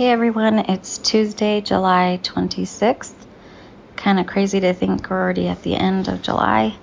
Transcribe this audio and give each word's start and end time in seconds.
Hey 0.00 0.08
everyone, 0.08 0.60
it's 0.60 0.96
Tuesday, 0.96 1.60
July 1.60 2.20
26th. 2.22 3.12
Kind 3.96 4.18
of 4.18 4.26
crazy 4.26 4.58
to 4.58 4.72
think 4.72 5.10
we're 5.10 5.20
already 5.20 5.46
at 5.46 5.62
the 5.62 5.74
end 5.74 6.08
of 6.08 6.22
July. 6.22 6.74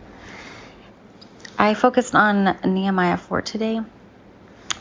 I 1.57 1.73
focused 1.73 2.13
on 2.13 2.59
Nehemiah 2.63 3.17
4 3.17 3.41
today. 3.41 3.81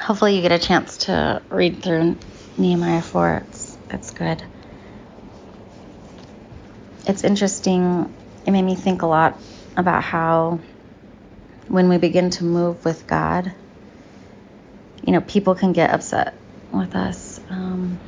Hopefully, 0.02 0.36
you 0.36 0.42
get 0.42 0.52
a 0.52 0.58
chance 0.58 0.98
to 1.06 1.40
read 1.48 1.82
through 1.82 2.18
Nehemiah 2.58 3.00
4. 3.00 3.44
It's, 3.48 3.78
it's 3.88 4.10
good. 4.10 4.42
It's 7.06 7.24
interesting. 7.24 8.14
It 8.46 8.50
made 8.50 8.64
me 8.64 8.74
think 8.74 9.00
a 9.00 9.06
lot 9.06 9.40
about 9.78 10.02
how 10.02 10.60
when 11.68 11.88
we 11.88 11.96
begin 11.96 12.28
to 12.32 12.44
move 12.44 12.84
with 12.84 13.06
God, 13.06 13.50
you 15.06 15.14
know, 15.14 15.22
people 15.22 15.54
can 15.54 15.72
get 15.72 15.88
upset 15.88 16.34
with 16.70 16.94
us. 16.94 17.40
Um, 17.48 17.98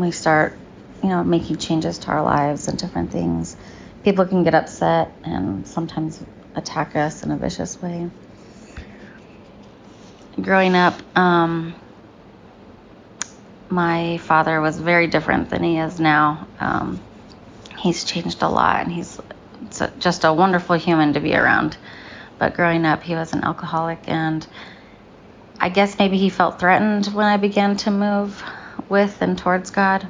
we 0.00 0.10
start, 0.10 0.58
you 1.02 1.08
know, 1.08 1.24
making 1.24 1.56
changes 1.56 1.98
to 1.98 2.08
our 2.08 2.22
lives 2.22 2.68
and 2.68 2.78
different 2.78 3.10
things, 3.10 3.56
people 4.04 4.26
can 4.26 4.44
get 4.44 4.54
upset 4.54 5.12
and 5.24 5.66
sometimes 5.66 6.22
attack 6.54 6.94
us 6.96 7.22
in 7.22 7.30
a 7.30 7.36
vicious 7.36 7.80
way. 7.80 8.08
Growing 10.40 10.74
up, 10.74 10.94
um, 11.16 11.74
my 13.68 14.18
father 14.18 14.60
was 14.60 14.78
very 14.78 15.06
different 15.06 15.50
than 15.50 15.62
he 15.62 15.78
is 15.78 15.98
now. 15.98 16.46
Um, 16.60 17.00
he's 17.78 18.04
changed 18.04 18.42
a 18.42 18.48
lot, 18.48 18.84
and 18.84 18.92
he's 18.92 19.20
just 19.98 20.24
a 20.24 20.32
wonderful 20.32 20.76
human 20.76 21.12
to 21.14 21.20
be 21.20 21.34
around. 21.34 21.76
But 22.38 22.54
growing 22.54 22.84
up, 22.84 23.02
he 23.02 23.14
was 23.14 23.32
an 23.32 23.44
alcoholic, 23.44 24.00
and 24.06 24.46
I 25.60 25.68
guess 25.68 25.98
maybe 25.98 26.18
he 26.18 26.30
felt 26.30 26.58
threatened 26.60 27.06
when 27.06 27.26
I 27.26 27.36
began 27.36 27.76
to 27.78 27.90
move 27.90 28.42
with 28.88 29.20
and 29.22 29.38
towards 29.38 29.70
God. 29.70 30.06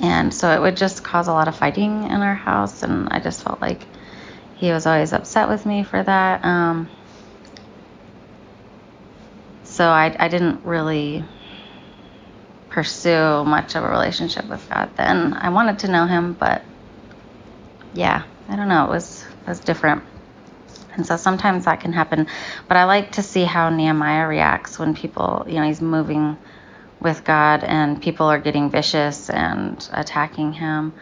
And 0.00 0.32
so 0.32 0.50
it 0.52 0.60
would 0.60 0.76
just 0.76 1.02
cause 1.02 1.28
a 1.28 1.32
lot 1.32 1.48
of 1.48 1.56
fighting 1.56 2.04
in 2.04 2.22
our 2.22 2.34
house, 2.34 2.82
and 2.82 3.08
I 3.10 3.18
just 3.18 3.42
felt 3.42 3.60
like 3.60 3.86
he 4.56 4.70
was 4.70 4.86
always 4.86 5.12
upset 5.12 5.48
with 5.48 5.66
me 5.66 5.82
for 5.82 6.02
that. 6.02 6.44
Um, 6.44 6.88
so 9.64 9.88
I, 9.88 10.14
I 10.18 10.28
didn't 10.28 10.64
really 10.64 11.24
pursue 12.68 13.44
much 13.44 13.74
of 13.74 13.84
a 13.84 13.88
relationship 13.88 14.48
with 14.48 14.68
God 14.68 14.90
then. 14.96 15.34
I 15.34 15.48
wanted 15.50 15.80
to 15.80 15.88
know 15.88 16.06
Him, 16.06 16.34
but 16.34 16.62
yeah, 17.92 18.24
I 18.48 18.56
don't 18.56 18.68
know. 18.68 18.84
It 18.84 18.90
was 18.90 19.24
it 19.46 19.48
was 19.48 19.60
different. 19.60 20.02
And 20.94 21.06
so 21.06 21.16
sometimes 21.16 21.64
that 21.64 21.80
can 21.80 21.92
happen. 21.92 22.26
But 22.66 22.76
I 22.76 22.84
like 22.84 23.12
to 23.12 23.22
see 23.22 23.44
how 23.44 23.70
Nehemiah 23.70 24.26
reacts 24.26 24.78
when 24.78 24.94
people, 24.94 25.44
you 25.46 25.54
know, 25.54 25.62
he's 25.62 25.80
moving 25.80 26.36
with 27.00 27.24
God 27.24 27.64
and 27.64 28.00
people 28.02 28.26
are 28.26 28.38
getting 28.38 28.70
vicious 28.70 29.30
and 29.30 29.88
attacking 29.92 30.52
him. 30.52 30.94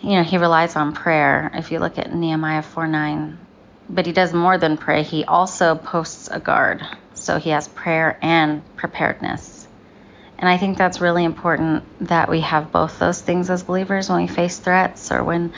You 0.00 0.16
know, 0.16 0.22
he 0.22 0.38
relies 0.38 0.76
on 0.76 0.92
prayer. 0.92 1.50
If 1.54 1.70
you 1.70 1.78
look 1.78 1.98
at 1.98 2.12
Nehemiah 2.12 2.62
4 2.62 2.86
9, 2.86 3.38
but 3.88 4.06
he 4.06 4.12
does 4.12 4.32
more 4.32 4.58
than 4.58 4.76
pray, 4.76 5.02
he 5.02 5.24
also 5.24 5.74
posts 5.74 6.28
a 6.30 6.40
guard. 6.40 6.84
So 7.14 7.38
he 7.38 7.50
has 7.50 7.68
prayer 7.68 8.18
and 8.22 8.62
preparedness. 8.76 9.66
And 10.38 10.48
I 10.48 10.58
think 10.58 10.76
that's 10.76 11.00
really 11.00 11.24
important 11.24 11.84
that 12.08 12.28
we 12.28 12.40
have 12.42 12.70
both 12.70 12.98
those 12.98 13.20
things 13.20 13.48
as 13.48 13.62
believers 13.62 14.10
when 14.10 14.20
we 14.20 14.28
face 14.28 14.58
threats 14.58 15.10
or 15.10 15.24
when 15.24 15.52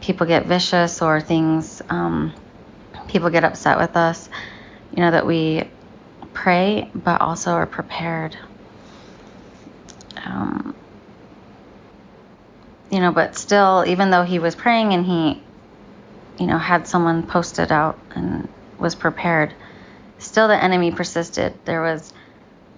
people 0.00 0.26
get 0.26 0.46
vicious 0.46 1.02
or 1.02 1.20
things, 1.20 1.82
um, 1.88 2.32
people 3.06 3.30
get 3.30 3.44
upset 3.44 3.78
with 3.78 3.96
us. 3.96 4.28
You 4.90 5.02
know, 5.02 5.10
that 5.10 5.26
we 5.26 5.68
pray, 6.42 6.88
but 6.94 7.20
also 7.20 7.50
are 7.50 7.66
prepared. 7.66 8.36
Um, 10.24 10.72
you 12.92 13.00
know, 13.00 13.10
but 13.10 13.36
still, 13.36 13.84
even 13.86 14.10
though 14.10 14.22
he 14.22 14.38
was 14.38 14.54
praying 14.54 14.94
and 14.94 15.04
he, 15.04 15.42
you 16.38 16.46
know, 16.46 16.56
had 16.56 16.86
someone 16.86 17.26
posted 17.26 17.72
out 17.72 17.98
and 18.14 18.48
was 18.78 18.94
prepared, 18.94 19.52
still 20.18 20.46
the 20.46 20.62
enemy 20.62 20.92
persisted. 20.92 21.54
There 21.64 21.82
was, 21.82 22.12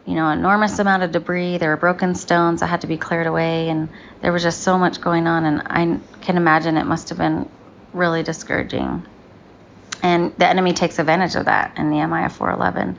you 0.07 0.15
know, 0.15 0.31
enormous 0.31 0.79
amount 0.79 1.03
of 1.03 1.13
debris. 1.13 1.59
There 1.59 1.69
were 1.69 1.77
broken 1.77 2.15
stones 2.15 2.61
that 2.61 2.69
had 2.69 2.81
to 2.81 2.87
be 2.87 2.97
cleared 2.97 3.27
away, 3.27 3.69
and 3.69 3.91
there 4.23 4.33
was 4.33 4.43
just 4.43 4.63
so 4.63 4.79
much 4.79 5.03
going 5.03 5.27
on. 5.27 5.45
And 5.45 5.63
I 5.67 6.01
can 6.23 6.39
imagine 6.39 6.79
it 6.79 6.87
must 6.87 7.11
have 7.11 7.19
been 7.19 7.47
really 7.93 8.23
discouraging. 8.23 9.07
And 10.03 10.35
the 10.39 10.47
enemy 10.47 10.73
takes 10.73 10.99
advantage 10.99 11.35
of 11.35 11.45
that 11.45 11.77
in 11.77 11.91
Nehemiah 11.91 12.31
4:11 12.31 12.97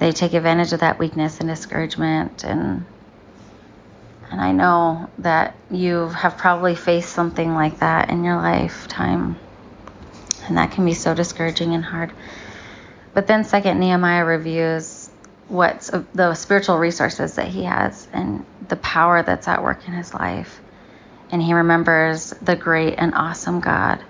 they 0.00 0.10
take 0.10 0.32
advantage 0.32 0.72
of 0.72 0.80
that 0.80 0.98
weakness 0.98 1.38
and 1.38 1.48
discouragement 1.48 2.42
and 2.42 2.84
and 4.30 4.40
I 4.40 4.52
know 4.52 5.10
that 5.18 5.56
you 5.70 6.08
have 6.08 6.38
probably 6.38 6.76
faced 6.76 7.10
something 7.10 7.52
like 7.52 7.80
that 7.80 8.10
in 8.10 8.22
your 8.22 8.36
lifetime. 8.36 9.36
And 10.46 10.56
that 10.56 10.70
can 10.70 10.84
be 10.84 10.94
so 10.94 11.14
discouraging 11.14 11.74
and 11.74 11.84
hard. 11.84 12.12
But 13.12 13.26
then 13.26 13.42
second 13.42 13.80
Nehemiah 13.80 14.24
reviews 14.24 15.10
what's 15.48 15.90
the 16.14 16.34
spiritual 16.34 16.78
resources 16.78 17.34
that 17.34 17.48
he 17.48 17.64
has 17.64 18.06
and 18.12 18.46
the 18.68 18.76
power 18.76 19.24
that's 19.24 19.48
at 19.48 19.64
work 19.64 19.88
in 19.88 19.94
his 19.94 20.14
life. 20.14 20.60
And 21.32 21.42
he 21.42 21.52
remembers 21.52 22.30
the 22.40 22.54
great 22.54 22.94
and 22.98 23.14
awesome 23.14 23.58
God 23.58 24.00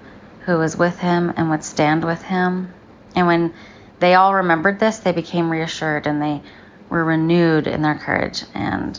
who 0.41 0.59
was 0.59 0.77
with 0.77 0.99
him 0.99 1.33
and 1.35 1.49
would 1.49 1.65
stand 1.65 2.05
with 2.05 2.21
him. 2.23 2.75
And 3.15 3.27
when 3.27 3.55
they 4.01 4.15
all 4.15 4.35
remembered 4.35 4.81
this, 4.81 4.99
they 4.99 5.13
became 5.13 5.51
reassured 5.51 6.07
and 6.07 6.21
they 6.21 6.43
were 6.89 7.05
renewed 7.05 7.67
in 7.67 7.83
their 7.83 7.95
courage. 7.95 8.43
And 8.55 8.99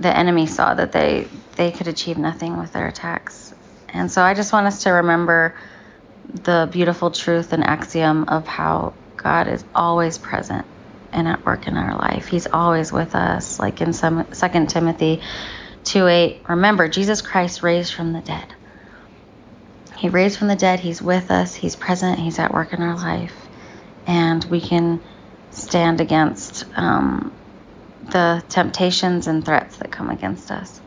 the 0.00 0.14
enemy 0.14 0.46
saw 0.46 0.74
that 0.74 0.92
they 0.92 1.28
they 1.56 1.70
could 1.70 1.86
achieve 1.86 2.18
nothing 2.18 2.58
with 2.58 2.72
their 2.72 2.88
attacks. 2.88 3.54
And 3.88 4.10
so 4.10 4.22
I 4.22 4.34
just 4.34 4.52
want 4.52 4.66
us 4.66 4.82
to 4.82 4.90
remember 4.90 5.54
the 6.28 6.68
beautiful 6.70 7.10
truth 7.10 7.52
and 7.52 7.62
axiom 7.62 8.24
of 8.24 8.46
how 8.46 8.94
God 9.16 9.48
is 9.48 9.64
always 9.74 10.18
present 10.18 10.66
and 11.12 11.28
at 11.28 11.46
work 11.46 11.66
in 11.66 11.76
our 11.76 11.96
life. 11.96 12.26
He's 12.26 12.46
always 12.46 12.92
with 12.92 13.14
us, 13.14 13.58
like 13.58 13.80
in 13.80 13.92
some, 13.92 14.26
2 14.32 14.66
Timothy 14.66 15.22
2:8. 15.84 16.48
Remember, 16.48 16.88
Jesus 16.88 17.22
Christ 17.22 17.62
raised 17.62 17.94
from 17.94 18.12
the 18.12 18.20
dead. 18.20 18.54
He 19.96 20.08
raised 20.08 20.38
from 20.38 20.48
the 20.48 20.56
dead. 20.56 20.80
He's 20.80 21.00
with 21.00 21.30
us. 21.30 21.54
He's 21.54 21.76
present. 21.76 22.18
He's 22.18 22.38
at 22.38 22.52
work 22.52 22.72
in 22.72 22.82
our 22.82 22.96
life 22.96 23.45
and 24.06 24.44
we 24.44 24.60
can 24.60 25.00
stand 25.50 26.00
against 26.00 26.64
um, 26.76 27.34
the 28.10 28.42
temptations 28.48 29.26
and 29.26 29.44
threats 29.44 29.78
that 29.78 29.90
come 29.90 30.10
against 30.10 30.50
us. 30.50 30.80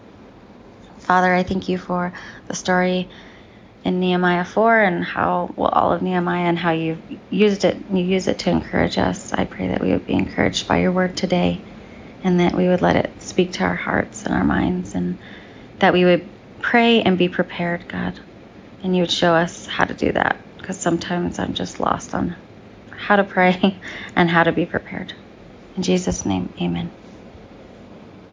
Father, 1.00 1.34
I 1.34 1.44
thank 1.44 1.69
you 1.69 1.78
for 1.78 2.13
the 2.47 2.56
story 2.56 3.09
in 3.84 4.00
Nehemiah 4.00 4.46
4 4.46 4.80
and 4.80 5.03
how, 5.03 5.53
well, 5.56 5.69
all 5.69 5.91
of 5.94 6.02
Nehemiah 6.02 6.46
and 6.46 6.57
how 6.57 6.72
you've 6.72 7.02
used 7.30 7.66
it, 7.66 7.78
you 7.91 8.03
use 8.03 8.28
it 8.28 8.40
to 8.40 8.50
encourage 8.50 8.97
us. 8.97 9.34
I 9.34 9.46
pray 9.46 9.69
that 9.69 9.81
we 9.81 9.91
would 9.91 10.06
be 10.06 10.13
encouraged 10.13 10.68
by 10.68 10.80
your 10.80 10.91
word 10.91 11.18
today 11.18 11.62
and 12.24 12.40
that 12.41 12.53
we 12.53 12.68
would 12.68 12.81
let 12.81 12.96
it 12.96 13.22
speak 13.22 13.53
to 13.53 13.63
our 13.63 13.75
hearts 13.75 14.25
and 14.25 14.34
our 14.34 14.44
minds 14.44 14.96
and 14.96 15.18
that 15.80 15.94
we 15.94 16.06
would 16.06 16.28
pray 16.62 17.01
and 17.01 17.18
be 17.18 17.30
prepared, 17.30 17.88
God. 17.88 18.19
And 18.84 18.96
you 18.96 19.03
would 19.03 19.12
show 19.12 19.34
us 19.34 19.66
how 19.66 19.86
to 19.86 19.94
do 19.94 20.12
that 20.12 20.38
because 20.57 20.78
sometimes 20.78 21.40
I'm 21.40 21.53
just 21.53 21.80
lost 21.80 22.13
on 22.13 22.36
how 23.00 23.18
to 23.18 23.26
pray, 23.26 23.82
and 24.18 24.30
how 24.30 24.44
to 24.44 24.54
be 24.54 24.68
prepared. 24.68 25.14
In 25.76 25.84
Jesus' 25.84 26.26
name, 26.26 26.54
amen. 26.62 26.94